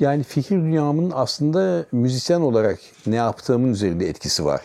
[0.00, 4.60] Yani fikir dünyamın aslında müzisyen olarak ne yaptığımın üzerinde etkisi var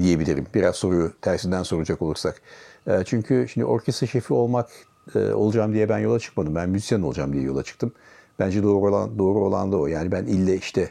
[0.00, 0.46] diyebilirim.
[0.54, 2.42] Biraz soruyu tersinden soracak olursak.
[2.86, 4.70] E, çünkü şimdi orkestra şefi olmak
[5.14, 6.54] e, olacağım diye ben yola çıkmadım.
[6.54, 7.92] Ben müzisyen olacağım diye yola çıktım.
[8.38, 9.86] Bence doğru olan doğru olan da o.
[9.86, 10.90] Yani ben ille işte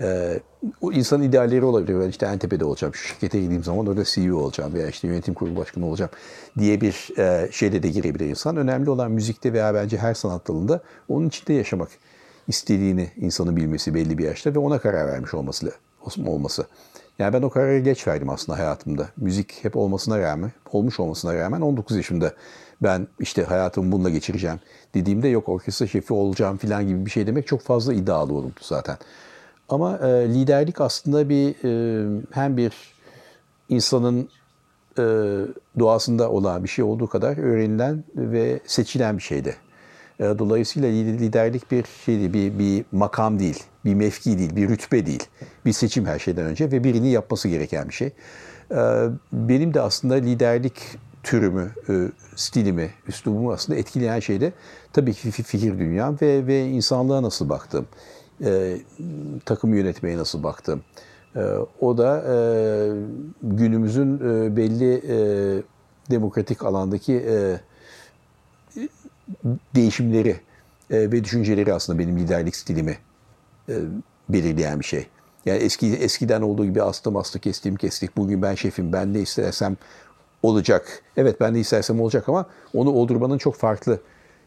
[0.00, 0.40] e,
[0.80, 2.00] o insan idealleri olabilir.
[2.00, 2.94] Ben işte Entepe'de olacağım.
[2.94, 6.10] Şu şirkete gideyim zaman orada CEO olacağım veya işte yönetim kurulu başkanı olacağım
[6.58, 8.56] diye bir e, şeyde de girebilir insan.
[8.56, 11.88] Önemli olan müzikte veya bence her sanat dalında onun içinde yaşamak
[12.48, 15.72] istediğini insanın bilmesi belli bir yaşta ve ona karar vermiş olması
[16.26, 16.66] olması.
[17.18, 19.08] Yani ben o kararı geç verdim aslında hayatımda.
[19.16, 22.32] Müzik hep olmasına rağmen, olmuş olmasına rağmen 19 yaşında
[22.82, 24.60] ben işte hayatımı bununla geçireceğim
[24.94, 28.96] dediğimde yok orkestra şefi olacağım falan gibi bir şey demek çok fazla iddialı olurdu zaten.
[29.68, 32.72] Ama e, liderlik aslında bir e, hem bir
[33.68, 34.28] insanın
[34.98, 35.02] e,
[35.78, 39.48] doğasında olan bir şey olduğu kadar öğrenilen ve seçilen bir şeydi.
[39.48, 39.65] E,
[40.20, 45.24] dolayısıyla liderlik bir şey değil, bir, bir makam değil, bir mevki değil, bir rütbe değil.
[45.64, 48.12] Bir seçim her şeyden önce ve birinin yapması gereken bir şey.
[48.70, 50.74] E, benim de aslında liderlik
[51.22, 51.92] türümü, e,
[52.36, 54.52] stilimi, üslubumu aslında etkileyen şey de
[54.92, 57.86] tabii ki fikir dünyam ve, ve insanlığa nasıl baktım,
[58.44, 58.76] e,
[59.44, 60.82] takım yönetmeye nasıl baktım.
[61.36, 61.40] E,
[61.80, 62.36] o da e,
[63.42, 65.18] günümüzün e, belli e,
[66.10, 67.60] demokratik alandaki e,
[69.74, 70.36] değişimleri
[70.90, 72.98] e, ve düşünceleri aslında benim liderlik stilimi
[73.68, 73.74] e,
[74.28, 75.06] belirleyen bir şey.
[75.46, 78.16] Yani eski eskiden olduğu gibi astım astı kestim kestik.
[78.16, 79.76] Bugün ben şefim ben ne istersem
[80.42, 81.02] olacak.
[81.16, 84.00] Evet ben de istersem olacak ama onu oldurmanın çok farklı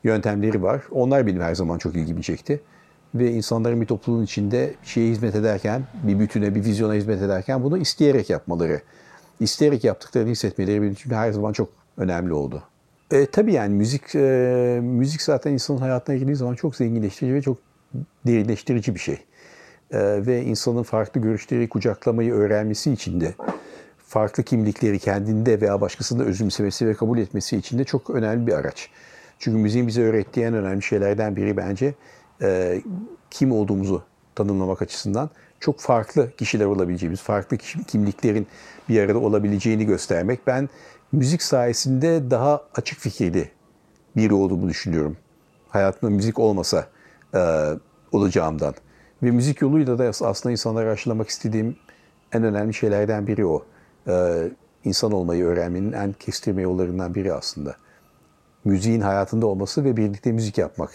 [0.03, 0.81] yöntemleri var.
[0.91, 2.61] Onlar benim her zaman çok ilgimi çekti.
[3.15, 7.63] Ve insanların bir topluluğun içinde bir şeye hizmet ederken, bir bütüne, bir vizyona hizmet ederken
[7.63, 8.81] bunu isteyerek yapmaları,
[9.39, 12.63] isteyerek yaptıklarını hissetmeleri benim için her zaman çok önemli oldu.
[13.11, 17.57] E, tabii yani müzik e, müzik zaten insanın hayatına girdiği zaman çok zenginleştirici ve çok
[18.27, 19.17] derinleştirici bir şey.
[19.91, 23.33] E, ve insanın farklı görüşleri kucaklamayı öğrenmesi için de
[23.97, 28.89] farklı kimlikleri kendinde veya başkasında özümsemesi ve kabul etmesi için de çok önemli bir araç.
[29.39, 31.93] Çünkü müziğin bize öğrettiği en önemli şeylerden biri bence
[32.41, 32.81] e,
[33.31, 34.03] kim olduğumuzu
[34.39, 35.29] tanımlamak açısından
[35.59, 37.57] çok farklı kişiler olabileceğimiz, farklı
[37.87, 38.47] kimliklerin
[38.89, 40.47] bir arada olabileceğini göstermek.
[40.47, 40.69] Ben
[41.11, 43.51] müzik sayesinde daha açık fikirli
[44.15, 45.17] biri olduğumu düşünüyorum.
[45.69, 46.87] Hayatımda müzik olmasa
[47.33, 47.39] e,
[48.11, 48.73] olacağımdan.
[49.23, 51.75] Ve müzik yoluyla da aslında insanlara aşılamak istediğim
[52.33, 53.65] en önemli şeylerden biri o.
[54.07, 54.43] E,
[54.83, 57.75] insan olmayı öğrenmenin en kestirme yollarından biri aslında.
[58.65, 60.91] Müziğin hayatında olması ve birlikte müzik yapmak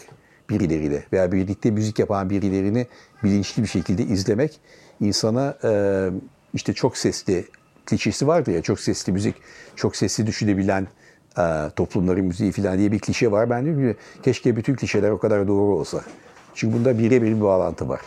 [0.51, 2.87] birileriyle veya birlikte müzik yapan birilerini
[3.25, 4.61] bilinçli bir şekilde izlemek
[5.01, 6.11] insana e,
[6.55, 7.45] işte çok sesli
[7.87, 9.35] klişesi vardı ya çok sesli müzik,
[9.77, 10.87] çok sesli düşünebilen
[11.39, 11.43] e,
[11.77, 13.51] toplumların müziği falan diye bir klişe var.
[13.51, 16.01] Ben diyorum ki keşke bütün klişeler o kadar doğru olsa.
[16.55, 18.01] Çünkü bunda birebir bir bağlantı var.